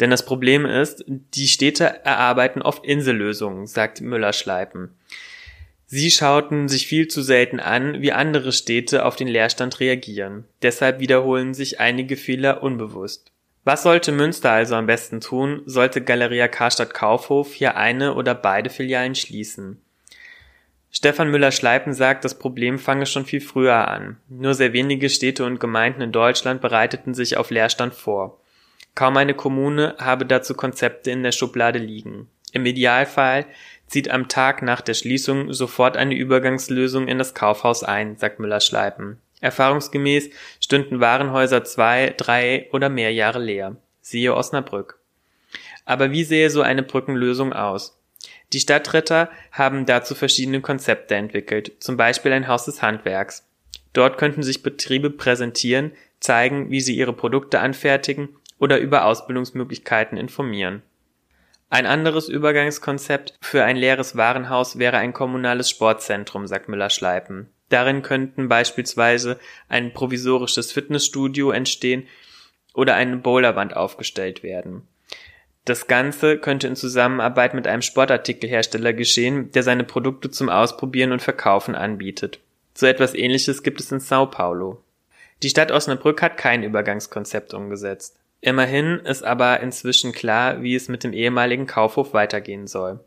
Denn 0.02 0.10
das 0.10 0.26
Problem 0.26 0.66
ist, 0.66 1.06
die 1.08 1.48
Städte 1.48 2.04
erarbeiten 2.04 2.62
oft 2.62 2.84
Insellösungen, 2.84 3.66
sagt 3.66 4.02
Müller-Schleipen. 4.02 4.90
Sie 5.86 6.12
schauten 6.12 6.68
sich 6.68 6.86
viel 6.86 7.08
zu 7.08 7.22
selten 7.22 7.62
an, 7.62 8.02
wie 8.02 8.12
andere 8.12 8.52
Städte 8.52 9.06
auf 9.06 9.16
den 9.16 9.30
Leerstand 9.30 9.80
reagieren. 9.80 10.44
Deshalb 10.62 11.00
wiederholen 11.00 11.54
sich 11.54 11.80
einige 11.80 12.18
Fehler 12.18 12.62
unbewusst. 12.62 13.32
Was 13.64 13.84
sollte 13.84 14.12
Münster 14.12 14.52
also 14.52 14.76
am 14.76 14.86
besten 14.86 15.22
tun, 15.22 15.62
sollte 15.66 16.02
Galeria 16.02 16.50
Karstadt 16.50 16.94
Kaufhof 16.94 17.54
hier 17.54 17.78
eine 17.78 18.16
oder 18.16 18.36
beide 18.36 18.70
Filialen 18.70 19.16
schließen? 19.16 19.82
Stefan 20.94 21.32
Müller-Schleipen 21.32 21.94
sagt, 21.94 22.26
das 22.26 22.38
Problem 22.38 22.78
fange 22.78 23.06
schon 23.06 23.26
viel 23.26 23.40
früher 23.40 23.88
an. 23.88 24.18
Nur 24.28 24.54
sehr 24.54 24.74
wenige 24.74 25.10
Städte 25.10 25.46
und 25.46 25.60
Gemeinden 25.60 26.02
in 26.02 26.12
Deutschland 26.12 26.60
bereiteten 26.62 27.14
sich 27.14 27.38
auf 27.38 27.50
Leerstand 27.50 27.94
vor. 27.94 28.42
Kaum 28.94 29.16
eine 29.16 29.34
Kommune 29.34 29.96
habe 30.00 30.26
dazu 30.26 30.54
Konzepte 30.54 31.10
in 31.10 31.24
der 31.24 31.32
Schublade 31.32 31.80
liegen. 31.80 32.28
Im 32.52 32.66
Idealfall 32.66 33.46
zieht 33.88 34.12
am 34.12 34.28
Tag 34.28 34.62
nach 34.62 34.82
der 34.82 34.94
Schließung 34.94 35.54
sofort 35.54 35.96
eine 35.96 36.14
Übergangslösung 36.14 37.08
in 37.08 37.18
das 37.18 37.34
Kaufhaus 37.34 37.84
ein, 37.84 38.18
sagt 38.18 38.40
Müller-Schleipen. 38.40 39.18
Erfahrungsgemäß 39.40 40.30
stünden 40.60 41.00
Warenhäuser 41.00 41.64
zwei, 41.64 42.14
drei 42.16 42.68
oder 42.74 42.90
mehr 42.90 43.14
Jahre 43.14 43.40
leer. 43.40 43.78
Siehe 44.02 44.36
Osnabrück. 44.36 45.00
Aber 45.86 46.12
wie 46.12 46.26
sähe 46.26 46.50
so 46.50 46.62
eine 46.62 46.84
Brückenlösung 46.84 47.54
aus? 47.54 47.98
Die 48.54 48.60
Stadtretter 48.60 49.30
haben 49.52 49.86
dazu 49.86 50.16
verschiedene 50.16 50.62
Konzepte 50.62 51.16
entwickelt, 51.16 51.74
zum 51.80 51.98
Beispiel 51.98 52.34
ein 52.34 52.48
Haus 52.48 52.66
des 52.66 52.82
Handwerks. 52.82 53.48
Dort 53.94 54.18
könnten 54.18 54.44
sich 54.44 54.64
Betriebe 54.64 55.10
präsentieren, 55.10 55.92
zeigen, 56.20 56.70
wie 56.70 56.82
sie 56.82 56.96
ihre 56.96 57.14
Produkte 57.14 57.60
anfertigen 57.60 58.30
oder 58.60 58.78
über 58.78 59.06
Ausbildungsmöglichkeiten 59.06 60.18
informieren. 60.18 60.84
Ein 61.70 61.86
anderes 61.86 62.28
Übergangskonzept 62.28 63.38
für 63.42 63.64
ein 63.64 63.78
leeres 63.78 64.18
Warenhaus 64.18 64.78
wäre 64.78 64.98
ein 64.98 65.14
kommunales 65.14 65.70
Sportzentrum, 65.70 66.46
sagt 66.46 66.68
Müller-Schleipen. 66.68 67.50
Darin 67.70 68.02
könnten 68.02 68.50
beispielsweise 68.50 69.40
ein 69.70 69.94
provisorisches 69.94 70.74
Fitnessstudio 70.74 71.52
entstehen 71.52 72.08
oder 72.74 72.96
eine 72.96 73.16
Bowlerwand 73.18 73.76
aufgestellt 73.76 74.44
werden. 74.44 74.88
Das 75.66 75.88
Ganze 75.88 76.40
könnte 76.40 76.68
in 76.68 76.76
Zusammenarbeit 76.76 77.54
mit 77.54 77.68
einem 77.68 77.84
Sportartikelhersteller 77.84 78.94
geschehen, 78.94 79.52
der 79.52 79.64
seine 79.64 79.84
Produkte 79.84 80.32
zum 80.32 80.50
Ausprobieren 80.50 81.12
und 81.12 81.22
Verkaufen 81.22 81.76
anbietet. 81.76 82.40
So 82.74 82.88
etwas 82.88 83.14
ähnliches 83.14 83.62
gibt 83.62 83.80
es 83.80 83.92
in 83.92 84.00
Sao 84.00 84.26
Paulo. 84.26 84.82
Die 85.44 85.50
Stadt 85.50 85.72
Osnabrück 85.72 86.22
hat 86.22 86.38
kein 86.38 86.64
Übergangskonzept 86.64 87.54
umgesetzt. 87.54 88.18
Immerhin 88.42 89.00
ist 89.00 89.24
aber 89.24 89.60
inzwischen 89.60 90.14
klar, 90.14 90.64
wie 90.64 90.76
es 90.76 90.88
mit 90.88 91.04
dem 91.04 91.14
ehemaligen 91.14 91.68
Kaufhof 91.68 92.14
weitergehen 92.14 92.66
soll. 92.66 93.00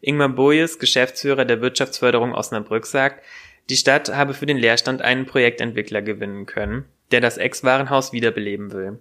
Ingmar 0.00 0.30
Bojes, 0.30 0.78
Geschäftsführer 0.78 1.44
der 1.44 1.60
Wirtschaftsförderung 1.60 2.32
Osnabrück, 2.32 2.86
sagt, 2.86 3.22
die 3.68 3.76
Stadt 3.76 4.14
habe 4.14 4.32
für 4.32 4.46
den 4.46 4.56
Leerstand 4.56 5.02
einen 5.02 5.26
Projektentwickler 5.26 6.00
gewinnen 6.00 6.46
können, 6.46 6.86
der 7.10 7.20
das 7.20 7.36
Ex-Warenhaus 7.36 8.12
wiederbeleben 8.12 8.72
will. 8.72 8.98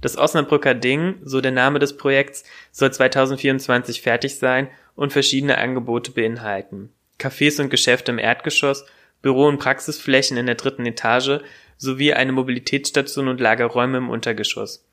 Das 0.00 0.18
Osnabrücker 0.18 0.74
Ding, 0.74 1.16
so 1.22 1.40
der 1.40 1.52
Name 1.52 1.78
des 1.78 1.96
Projekts, 1.96 2.44
soll 2.70 2.92
2024 2.92 4.02
fertig 4.02 4.38
sein 4.38 4.68
und 4.94 5.12
verschiedene 5.12 5.58
Angebote 5.58 6.10
beinhalten. 6.10 6.90
Cafés 7.18 7.60
und 7.60 7.70
Geschäfte 7.70 8.12
im 8.12 8.18
Erdgeschoss, 8.18 8.84
Büro- 9.22 9.48
und 9.48 9.58
Praxisflächen 9.58 10.36
in 10.36 10.46
der 10.46 10.54
dritten 10.54 10.86
Etage 10.86 11.40
sowie 11.78 12.12
eine 12.12 12.32
Mobilitätsstation 12.32 13.28
und 13.28 13.40
Lagerräume 13.40 13.98
im 13.98 14.10
Untergeschoss. 14.10 14.84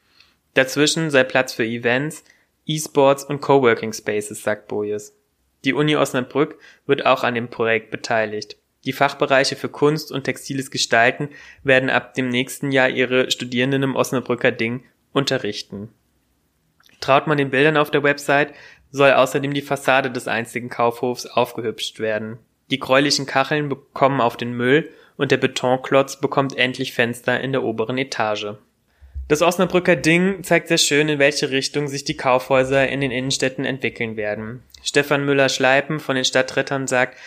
Dazwischen 0.54 1.10
sei 1.10 1.24
Platz 1.24 1.54
für 1.54 1.66
Events, 1.66 2.24
E-Sports 2.66 3.26
und 3.26 3.42
Coworking 3.42 3.94
Spaces, 3.94 4.44
sagt 4.44 4.68
Bojes. 4.68 5.16
Die 5.66 5.74
Uni 5.74 5.96
Osnabrück 5.96 6.58
wird 6.86 7.06
auch 7.06 7.24
an 7.24 7.36
dem 7.36 7.50
Projekt 7.50 7.92
beteiligt. 7.92 8.58
Die 8.86 8.94
Fachbereiche 8.94 9.56
für 9.56 9.70
Kunst 9.70 10.12
und 10.12 10.26
textiles 10.26 10.70
Gestalten 10.70 11.30
werden 11.64 11.90
ab 11.90 12.14
dem 12.16 12.30
nächsten 12.30 12.72
Jahr 12.72 12.90
ihre 12.90 13.32
Studierenden 13.32 13.84
im 13.84 13.96
Osnabrücker 13.96 14.52
Ding 14.52 14.84
unterrichten. 15.14 15.90
Traut 17.00 17.28
man 17.28 17.38
den 17.38 17.50
Bildern 17.50 17.78
auf 17.78 17.92
der 17.92 18.04
Website, 18.04 18.54
soll 18.92 19.12
außerdem 19.12 19.54
die 19.54 19.62
Fassade 19.62 20.12
des 20.12 20.28
einzigen 20.28 20.70
Kaufhofs 20.70 21.26
aufgehübscht 21.26 22.00
werden. 22.00 22.38
Die 22.70 22.80
gräulichen 22.80 23.26
Kacheln 23.26 23.70
bekommen 23.70 24.22
auf 24.22 24.38
den 24.38 24.54
Müll 24.54 24.90
und 25.18 25.32
der 25.32 25.38
Betonklotz 25.38 26.20
bekommt 26.20 26.58
endlich 26.58 26.94
Fenster 26.94 27.40
in 27.40 27.52
der 27.52 27.64
oberen 27.64 27.98
Etage. 27.98 28.56
Das 29.28 29.42
Osnabrücker 29.42 29.96
Ding 29.96 30.44
zeigt 30.44 30.68
sehr 30.68 30.78
schön, 30.78 31.08
in 31.10 31.20
welche 31.20 31.50
Richtung 31.50 31.88
sich 31.88 32.04
die 32.04 32.18
Kaufhäuser 32.18 32.88
in 32.90 33.02
den 33.02 33.12
Innenstädten 33.12 33.66
entwickeln 33.66 34.18
werden. 34.18 34.64
Stefan 34.84 35.26
Müller-Schleipen 35.26 36.00
von 36.00 36.16
den 36.16 36.26
Stadtrettern 36.26 36.88
sagt, 36.88 37.18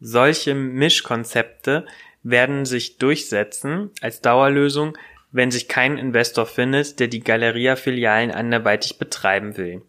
solche 0.00 0.54
Mischkonzepte 0.54 1.86
werden 2.22 2.64
sich 2.64 2.98
durchsetzen 2.98 3.90
als 4.00 4.20
Dauerlösung, 4.20 4.96
wenn 5.32 5.50
sich 5.50 5.68
kein 5.68 5.98
Investor 5.98 6.46
findet, 6.46 7.00
der 7.00 7.08
die 7.08 7.20
Galeria-Filialen 7.20 8.30
anderweitig 8.30 8.98
betreiben 8.98 9.56
will. 9.56 9.82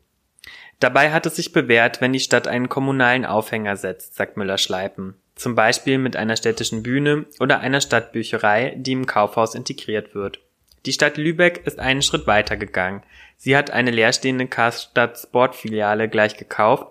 Dabei 0.80 1.12
hat 1.12 1.26
es 1.26 1.36
sich 1.36 1.54
bewährt, 1.54 2.02
wenn 2.02 2.14
die 2.14 2.20
Stadt 2.20 2.48
einen 2.48 2.70
kommunalen 2.70 3.26
Aufhänger 3.26 3.76
setzt, 3.76 4.16
sagt 4.16 4.38
Müller-Schleipen. 4.38 5.16
Zum 5.36 5.56
Beispiel 5.56 5.98
mit 5.98 6.16
einer 6.16 6.36
städtischen 6.36 6.84
Bühne 6.84 7.26
oder 7.40 7.60
einer 7.60 7.82
Stadtbücherei, 7.82 8.76
die 8.78 8.94
im 8.94 9.06
Kaufhaus 9.06 9.56
integriert 9.56 10.16
wird. 10.16 10.40
Die 10.86 10.94
Stadt 10.94 11.18
Lübeck 11.18 11.66
ist 11.66 11.80
einen 11.80 12.02
Schritt 12.02 12.26
weiter 12.26 12.58
gegangen. 12.58 13.04
Sie 13.38 13.56
hat 13.56 13.70
eine 13.70 13.92
leerstehende 13.92 14.48
Karstadt 14.48 15.20
Sportfiliale 15.20 16.10
gleich 16.10 16.38
gekauft, 16.38 16.88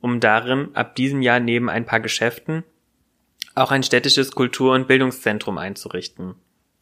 um 0.00 0.20
darin 0.20 0.68
ab 0.74 0.94
diesem 0.94 1.22
Jahr 1.22 1.40
neben 1.40 1.68
ein 1.68 1.86
paar 1.86 2.00
Geschäften 2.00 2.64
auch 3.54 3.70
ein 3.70 3.82
städtisches 3.82 4.32
Kultur- 4.32 4.74
und 4.74 4.88
Bildungszentrum 4.88 5.58
einzurichten. 5.58 6.34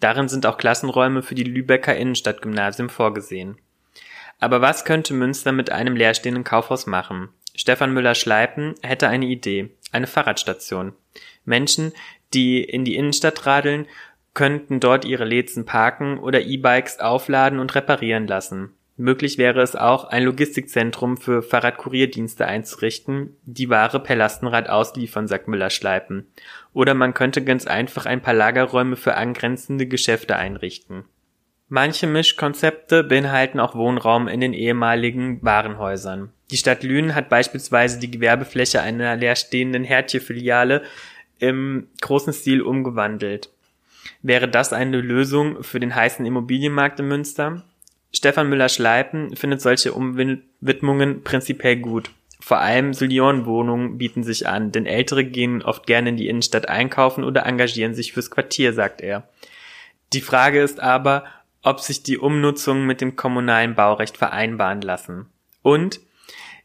Darin 0.03 0.29
sind 0.29 0.47
auch 0.47 0.59
Klassenräume 0.59 1.23
für 1.23 1.37
die 1.37 1.45
Lübecker 1.45 1.95
Innenstadtgymnasium 1.95 2.89
vorgesehen. 2.89 3.59
Aber 4.41 4.61
was 4.61 4.85
könnte 4.85 5.15
Münster 5.15 5.53
mit 5.53 5.71
einem 5.71 5.95
leerstehenden 5.95 6.43
Kaufhaus 6.43 6.89
machen? 6.89 7.29
Stefan 7.55 7.95
Müller-Schleipen 7.95 8.75
hätte 8.83 9.07
eine 9.07 9.27
Idee, 9.27 9.71
eine 9.93 10.09
Fahrradstation. 10.09 10.95
Menschen, 11.45 11.93
die 12.35 12.65
in 12.65 12.85
die 12.85 12.97
Innenstadt 12.97 13.47
radeln, 13.47 13.87
könnten 14.35 14.81
dort 14.81 15.05
ihre 15.05 15.25
Lädzen 15.25 15.67
parken 15.67 16.19
oder 16.19 16.41
E-Bikes 16.41 16.99
aufladen 16.99 17.61
und 17.61 17.77
reparieren 17.77 18.27
lassen. 18.27 18.75
Möglich 19.03 19.37
wäre 19.37 19.63
es 19.63 19.75
auch, 19.75 20.05
ein 20.05 20.23
Logistikzentrum 20.23 21.17
für 21.17 21.43
Fahrradkurierdienste 21.43 22.47
einzurichten, 22.47 23.37
die 23.43 23.69
Ware 23.69 23.99
per 23.99 24.15
Lastenrad 24.15 24.69
ausliefern, 24.69 25.27
sagt 25.27 25.49
Müller-Schleipen. 25.49 26.29
Oder 26.73 26.95
man 26.95 27.13
könnte 27.13 27.43
ganz 27.43 27.67
einfach 27.67 28.07
ein 28.07 28.23
paar 28.23 28.33
Lagerräume 28.33 28.95
für 28.95 29.17
angrenzende 29.17 29.87
Geschäfte 29.87 30.37
einrichten. 30.37 31.03
Manche 31.69 32.07
Mischkonzepte 32.07 33.03
beinhalten 33.03 33.59
auch 33.59 33.75
Wohnraum 33.75 34.29
in 34.29 34.39
den 34.39 34.53
ehemaligen 34.53 35.43
Warenhäusern. 35.43 36.31
Die 36.53 36.57
Stadt 36.57 36.85
Lünen 36.85 37.17
hat 37.17 37.29
beispielsweise 37.29 37.99
die 37.99 38.11
Gewerbefläche 38.11 38.83
einer 38.83 39.17
leerstehenden 39.17 39.83
Hertje-Filiale 39.83 40.83
im 41.41 41.89
großen 42.01 42.33
Stil 42.33 42.63
umgewandelt. 42.63 43.51
Wäre 44.23 44.47
das 44.47 44.73
eine 44.73 45.01
Lösung 45.01 45.65
für 45.65 45.81
den 45.81 45.93
heißen 45.93 46.25
Immobilienmarkt 46.25 47.01
in 47.01 47.09
Münster? 47.09 47.65
Stefan 48.13 48.49
Müller-Schleipen 48.49 49.37
findet 49.37 49.63
solche 49.63 49.93
Umwidmungen 49.93 51.25
prinzipiell 51.25 51.77
gut. 51.77 52.11
Vor 52.41 52.59
allem 52.59 52.93
Seniorenwohnungen 52.93 53.99
bieten 53.99 54.25
sich 54.25 54.49
an, 54.49 54.73
denn 54.73 54.85
Ältere 54.85 55.25
gehen 55.25 55.63
oft 55.63 55.87
gerne 55.87 56.11
in 56.11 56.17
die 56.17 56.29
Innenstadt 56.29 56.69
einkaufen 56.69 57.25
oder 57.25 57.47
engagieren 57.47 57.95
sich 57.95 58.13
fürs 58.13 58.31
Quartier, 58.31 58.73
sagt 58.73 59.01
er. 59.01 59.29
Die 60.13 60.21
Frage 60.21 60.61
ist 60.61 60.81
aber, 60.81 61.25
ob 61.63 61.81
sich 61.81 62.03
die 62.03 62.19
Umnutzungen 62.19 62.87
mit 62.87 63.01
dem 63.01 63.17
kommunalen 63.17 63.75
Baurecht 63.75 64.17
vereinbaren 64.17 64.83
lassen. 64.83 65.27
Und 65.63 66.01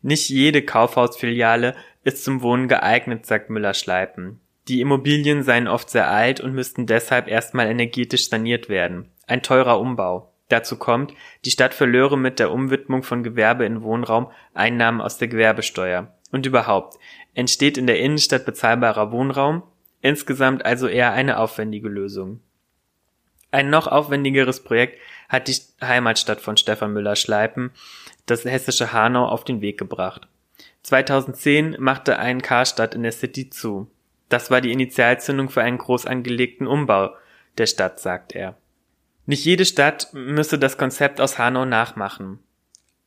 nicht 0.01 0.29
jede 0.29 0.63
Kaufhausfiliale 0.63 1.75
ist 2.03 2.23
zum 2.23 2.41
Wohnen 2.41 2.67
geeignet, 2.67 3.25
sagt 3.25 3.49
Müller-Schleipen. 3.49 4.39
Die 4.67 4.81
Immobilien 4.81 5.43
seien 5.43 5.67
oft 5.67 5.89
sehr 5.89 6.09
alt 6.09 6.41
und 6.41 6.53
müssten 6.53 6.87
deshalb 6.87 7.27
erstmal 7.27 7.67
energetisch 7.67 8.29
saniert 8.29 8.67
werden. 8.67 9.09
Ein 9.27 9.43
teurer 9.43 9.79
Umbau. 9.79 10.33
Dazu 10.49 10.77
kommt, 10.77 11.13
die 11.43 11.51
Stadt 11.51 11.73
verlöre 11.73 12.17
mit 12.17 12.39
der 12.39 12.51
Umwidmung 12.51 13.03
von 13.03 13.23
Gewerbe 13.23 13.65
in 13.65 13.81
Wohnraum 13.81 14.31
Einnahmen 14.53 15.01
aus 15.01 15.17
der 15.17 15.27
Gewerbesteuer. 15.27 16.13
Und 16.31 16.45
überhaupt, 16.45 16.97
entsteht 17.33 17.77
in 17.77 17.87
der 17.87 17.99
Innenstadt 17.99 18.45
bezahlbarer 18.45 19.11
Wohnraum, 19.11 19.63
insgesamt 20.01 20.65
also 20.65 20.87
eher 20.87 21.13
eine 21.13 21.39
aufwendige 21.39 21.89
Lösung. 21.89 22.41
Ein 23.51 23.69
noch 23.69 23.87
aufwendigeres 23.87 24.63
Projekt 24.63 24.99
hat 25.29 25.47
die 25.47 25.57
Heimatstadt 25.81 26.41
von 26.41 26.57
Stefan 26.57 26.93
Müller-Schleipen, 26.93 27.71
das 28.25 28.43
hessische 28.43 28.91
Hanau, 28.91 29.25
auf 29.25 29.43
den 29.43 29.61
Weg 29.61 29.77
gebracht. 29.77 30.27
2010 30.83 31.77
machte 31.79 32.19
ein 32.19 32.41
Karstadt 32.41 32.95
in 32.95 33.03
der 33.03 33.11
City 33.11 33.49
zu. 33.49 33.89
Das 34.29 34.51
war 34.51 34.61
die 34.61 34.71
Initialzündung 34.71 35.49
für 35.49 35.61
einen 35.61 35.77
groß 35.77 36.05
angelegten 36.05 36.67
Umbau 36.67 37.11
der 37.57 37.67
Stadt, 37.67 37.99
sagt 37.99 38.35
er. 38.35 38.57
Nicht 39.27 39.43
jede 39.43 39.65
Stadt 39.65 40.07
müsse 40.13 40.57
das 40.57 40.77
Konzept 40.77 41.19
aus 41.21 41.37
Hanau 41.37 41.65
nachmachen. 41.65 42.39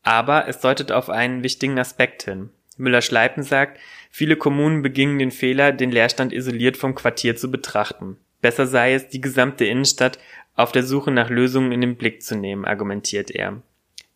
Aber 0.03 0.47
es 0.49 0.61
deutet 0.61 0.93
auf 0.93 1.09
einen 1.09 1.43
wichtigen 1.43 1.79
Aspekt 1.79 2.23
hin. 2.23 2.51
Müller-Schleipen 2.77 3.43
sagt, 3.43 3.81
viele 4.11 4.37
Kommunen 4.37 4.83
begingen 4.83 5.19
den 5.19 5.31
Fehler, 5.31 5.73
den 5.73 5.91
Leerstand 5.91 6.33
isoliert 6.33 6.77
vom 6.77 6.95
Quartier 6.95 7.37
zu 7.37 7.51
betrachten. 7.51 8.19
Besser 8.43 8.67
sei 8.67 8.95
es, 8.95 9.09
die 9.09 9.23
gesamte 9.23 9.65
Innenstadt 9.65 10.19
auf 10.57 10.73
der 10.73 10.83
Suche 10.83 11.11
nach 11.11 11.31
Lösungen 11.31 11.73
in 11.73 11.81
den 11.81 11.97
Blick 11.97 12.23
zu 12.23 12.37
nehmen, 12.37 12.67
argumentiert 12.67 13.31
er. 13.31 13.63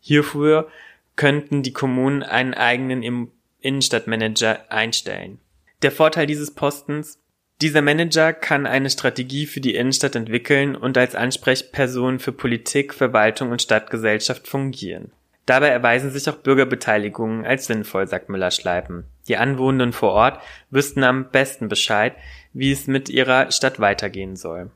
Hierfür 0.01 0.69
könnten 1.17 1.63
die 1.63 1.73
Kommunen 1.73 2.23
einen 2.23 2.53
eigenen 2.53 3.31
Innenstadtmanager 3.61 4.71
einstellen. 4.71 5.39
Der 5.81 5.91
Vorteil 5.91 6.27
dieses 6.27 6.53
Postens, 6.55 7.19
dieser 7.61 7.83
Manager 7.83 8.33
kann 8.33 8.67
eine 8.67 8.91
Strategie 8.91 9.47
für 9.47 9.61
die 9.61 9.75
Innenstadt 9.75 10.17
entwickeln 10.17 10.75
und 10.75 10.99
als 10.99 11.15
Ansprechperson 11.15 12.19
für 12.19 12.33
Politik, 12.33 12.93
Verwaltung 12.93 13.53
und 13.53 13.63
Stadtgesellschaft 13.63 14.49
fungieren. 14.49 15.13
Dabei 15.47 15.69
erweisen 15.69 16.11
sich 16.11 16.29
auch 16.29 16.37
Bürgerbeteiligungen 16.37 17.45
als 17.45 17.67
sinnvoll, 17.67 18.09
sagt 18.09 18.29
Müller-Schleipen. 18.29 19.05
Die 19.29 19.37
Anwohnenden 19.37 19.93
vor 19.93 20.13
Ort 20.13 20.41
wüssten 20.71 21.05
am 21.05 21.31
besten 21.31 21.69
Bescheid, 21.69 22.15
wie 22.53 22.73
es 22.73 22.87
mit 22.87 23.09
ihrer 23.09 23.51
Stadt 23.53 23.79
weitergehen 23.79 24.37
soll. 24.37 24.71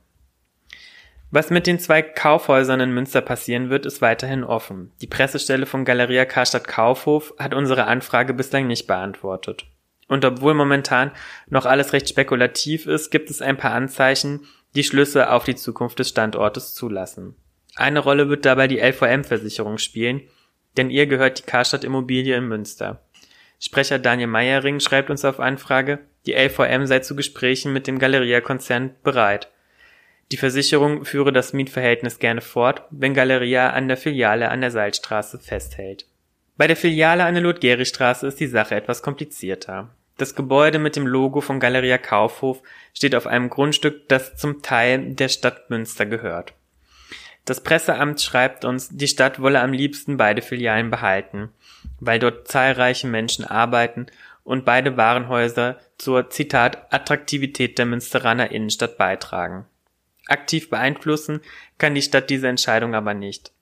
Was 1.30 1.50
mit 1.50 1.66
den 1.66 1.78
zwei 1.78 2.00
Kaufhäusern 2.00 2.80
in 2.80 2.94
Münster 2.94 3.20
passieren 3.20 3.70
wird, 3.70 3.86
ist 3.86 4.00
weiterhin 4.00 4.44
offen. 4.44 4.92
Die 5.02 5.06
Pressestelle 5.06 5.66
von 5.66 5.84
Galeria 5.84 6.24
Karstadt 6.24 6.66
Kaufhof 6.66 7.34
hat 7.38 7.54
unsere 7.54 7.84
Anfrage 7.84 8.32
bislang 8.32 8.66
nicht 8.66 8.86
beantwortet. 8.86 9.66
Und 10.08 10.24
obwohl 10.24 10.54
momentan 10.54 11.12
noch 11.48 11.66
alles 11.66 11.92
recht 11.92 12.08
spekulativ 12.08 12.86
ist, 12.86 13.10
gibt 13.10 13.30
es 13.30 13.42
ein 13.42 13.56
paar 13.56 13.72
Anzeichen, 13.72 14.40
die 14.74 14.84
Schlüsse 14.84 15.30
auf 15.30 15.44
die 15.44 15.54
Zukunft 15.54 15.98
des 15.98 16.08
Standortes 16.08 16.74
zulassen. 16.74 17.36
Eine 17.76 18.00
Rolle 18.00 18.28
wird 18.28 18.44
dabei 18.44 18.66
die 18.66 18.80
LVM-Versicherung 18.80 19.78
spielen, 19.78 20.22
denn 20.76 20.90
ihr 20.90 21.06
gehört 21.06 21.38
die 21.38 21.42
Karstadt 21.42 21.84
Immobilie 21.84 22.36
in 22.36 22.48
Münster. 22.48 23.02
Sprecher 23.60 23.98
Daniel 23.98 24.28
Meyering 24.28 24.80
schreibt 24.80 25.10
uns 25.10 25.24
auf 25.24 25.40
Anfrage, 25.40 26.00
die 26.26 26.34
LVM 26.34 26.86
sei 26.86 27.00
zu 27.00 27.16
Gesprächen 27.16 27.72
mit 27.72 27.86
dem 27.86 27.98
Galeria-Konzern 27.98 28.94
bereit. 29.02 29.50
Die 30.30 30.36
Versicherung 30.36 31.04
führe 31.04 31.32
das 31.32 31.52
Mietverhältnis 31.52 32.18
gerne 32.18 32.40
fort, 32.40 32.82
wenn 32.90 33.14
Galeria 33.14 33.70
an 33.70 33.88
der 33.88 33.96
Filiale 33.96 34.50
an 34.50 34.60
der 34.60 34.70
Salzstraße 34.70 35.38
festhält. 35.38 36.06
Bei 36.56 36.66
der 36.66 36.76
Filiale 36.76 37.24
an 37.24 37.34
der 37.34 37.42
Ludgeri-Straße 37.42 38.26
ist 38.26 38.40
die 38.40 38.46
Sache 38.46 38.74
etwas 38.74 39.02
komplizierter. 39.02 39.94
Das 40.18 40.34
Gebäude 40.34 40.80
mit 40.80 40.96
dem 40.96 41.06
Logo 41.06 41.40
von 41.40 41.60
Galeria 41.60 41.96
Kaufhof 41.96 42.60
steht 42.92 43.14
auf 43.14 43.28
einem 43.28 43.48
Grundstück, 43.48 44.08
das 44.08 44.36
zum 44.36 44.62
Teil 44.62 45.14
der 45.14 45.28
Stadt 45.28 45.70
Münster 45.70 46.06
gehört. 46.06 46.54
Das 47.44 47.62
Presseamt 47.62 48.20
schreibt 48.20 48.64
uns, 48.64 48.88
die 48.90 49.06
Stadt 49.06 49.40
wolle 49.40 49.60
am 49.60 49.72
liebsten 49.72 50.16
beide 50.16 50.42
Filialen 50.42 50.90
behalten, 50.90 51.50
weil 52.00 52.18
dort 52.18 52.48
zahlreiche 52.48 53.06
Menschen 53.06 53.44
arbeiten 53.44 54.06
und 54.42 54.64
beide 54.64 54.96
Warenhäuser 54.96 55.78
zur 55.98 56.30
Zitat 56.30 56.92
Attraktivität 56.92 57.78
der 57.78 57.86
Münsteraner 57.86 58.50
Innenstadt 58.50 58.98
beitragen. 58.98 59.66
Aktiv 60.26 60.68
beeinflussen 60.68 61.40
kann 61.78 61.94
die 61.94 62.02
Stadt 62.02 62.28
diese 62.28 62.48
Entscheidung 62.48 62.96
aber 62.96 63.14
nicht. 63.14 63.52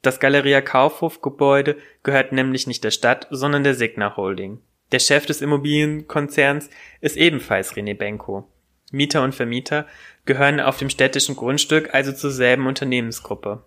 Das 0.00 0.20
Galeria 0.20 0.62
Kaufhof 0.62 1.20
Gebäude 1.20 1.76
gehört 2.02 2.32
nämlich 2.32 2.66
nicht 2.66 2.82
der 2.82 2.90
Stadt, 2.90 3.26
sondern 3.30 3.62
der 3.62 3.74
Signa 3.74 4.16
Holding. 4.16 4.58
Der 4.92 4.98
Chef 4.98 5.24
des 5.24 5.40
Immobilienkonzerns 5.40 6.68
ist 7.00 7.16
ebenfalls 7.16 7.74
René 7.74 7.94
Benko. 7.94 8.46
Mieter 8.92 9.22
und 9.22 9.34
Vermieter 9.34 9.86
gehören 10.26 10.60
auf 10.60 10.76
dem 10.76 10.90
städtischen 10.90 11.34
Grundstück 11.34 11.94
also 11.94 12.12
zur 12.12 12.30
selben 12.30 12.66
Unternehmensgruppe. 12.66 13.64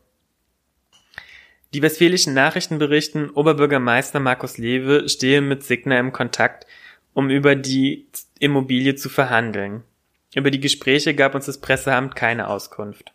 Die 1.73 1.81
westfälischen 1.81 2.35
Nachrichten 2.35 2.77
berichten, 2.77 3.31
Oberbürgermeister 3.31 4.19
Markus 4.19 4.59
Lewe 4.59 5.09
stehe 5.09 5.41
mit 5.41 5.63
Signa 5.63 5.99
im 5.99 6.13
Kontakt, 6.13 6.67
um 7.13 7.31
über 7.31 7.55
die 7.55 8.07
Immobilie 8.39 8.95
zu 8.95 9.09
verhandeln. 9.09 9.83
Über 10.35 10.51
die 10.51 10.59
Gespräche 10.59 11.15
gab 11.15 11.33
uns 11.33 11.47
das 11.47 11.59
Presseamt 11.59 12.15
keine 12.15 12.47
Auskunft. 12.47 13.13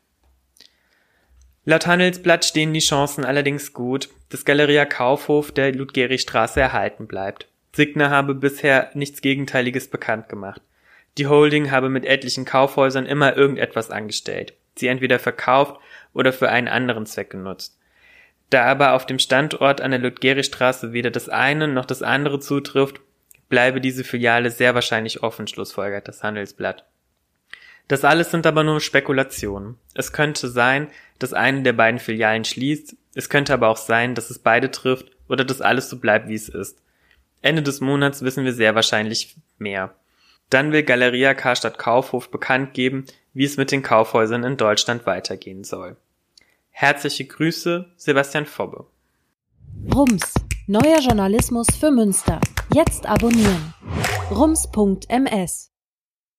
Laut 1.65 1.87
Handelsblatt 1.87 2.45
stehen 2.45 2.75
die 2.75 2.81
Chancen 2.81 3.25
allerdings 3.25 3.73
gut, 3.73 4.09
dass 4.31 4.45
Galeria 4.45 4.85
Kaufhof 4.85 5.53
der 5.53 5.73
Ludgeri-Straße 5.73 6.61
erhalten 6.61 7.07
bleibt. 7.07 7.50
Signa 7.73 8.11
habe 8.11 8.35
bisher 8.35 8.91
nichts 8.95 9.21
Gegenteiliges 9.21 9.89
bekannt 9.89 10.29
gemacht. 10.29 10.61
Die 11.19 11.27
Holding 11.27 11.71
habe 11.71 11.89
mit 11.89 12.05
etlichen 12.05 12.45
Kaufhäusern 12.45 13.07
immer 13.07 13.37
irgendetwas 13.37 13.91
angestellt, 13.91 14.55
sie 14.77 14.89
entweder 14.89 15.19
verkauft 15.19 15.81
oder 16.13 16.33
für 16.33 16.49
einen 16.49 16.69
anderen 16.69 17.07
Zweck 17.07 17.31
genutzt. 17.31 17.79
Da 18.51 18.65
aber 18.65 18.95
auf 18.95 19.07
dem 19.07 19.19
Standort 19.19 19.81
an 19.81 19.93
der 19.93 20.01
Ludgeri-Straße 20.01 20.93
weder 20.93 21.11
das 21.11 21.29
eine 21.29 21.69
noch 21.69 21.85
das 21.85 22.03
andere 22.03 22.41
zutrifft, 22.41 23.01
bleibe 23.49 23.81
diese 23.81 24.05
Filiale 24.05 24.51
sehr 24.51 24.75
wahrscheinlich 24.75 25.23
offen, 25.23 25.47
schlussfolgert 25.47 26.09
das 26.09 26.23
Handelsblatt. 26.23 26.85
Das 27.87 28.05
alles 28.05 28.31
sind 28.31 28.47
aber 28.47 28.63
nur 28.63 28.81
Spekulationen. 28.81 29.77
Es 29.95 30.13
könnte 30.13 30.49
sein, 30.49 30.89
dass 31.19 31.33
eine 31.33 31.63
der 31.63 31.73
beiden 31.73 31.99
Filialen 31.99 32.45
schließt, 32.45 32.97
es 33.15 33.29
könnte 33.29 33.53
aber 33.53 33.69
auch 33.69 33.77
sein, 33.77 34.15
dass 34.15 34.31
es 34.31 34.39
beide 34.39 34.71
trifft 34.71 35.11
oder 35.29 35.45
dass 35.45 35.61
alles 35.61 35.91
so 35.91 35.99
bleibt, 35.99 36.29
wie 36.29 36.35
es 36.35 36.49
ist. 36.49 36.81
Ende 37.43 37.63
des 37.63 37.81
Monats 37.81 38.23
wissen 38.23 38.45
wir 38.45 38.53
sehr 38.53 38.75
wahrscheinlich 38.75 39.37
mehr. 39.59 39.95
Dann 40.51 40.73
will 40.73 40.83
Galeria 40.83 41.35
Karstadt 41.35 41.79
Kaufhof 41.79 42.31
bekannt 42.31 42.75
geben, 42.75 43.07
wie 43.33 43.45
es 43.45 43.57
mit 43.57 43.71
den 43.71 43.83
Kaufhäusern 43.83 44.45
in 44.45 44.57
Deutschland 44.57 45.07
weitergehen 45.07 45.65
soll. 45.65 45.97
Herzliche 46.71 47.25
Grüße, 47.25 47.87
Sebastian 47.97 48.47
Fobbe. 48.47 48.87
Rums, 49.95 50.35
neuer 50.67 51.01
Journalismus 51.01 51.67
für 51.79 51.91
Münster. 51.91 52.41
Jetzt 52.75 53.07
abonnieren. 53.07 53.75
rums.ms 54.31 55.70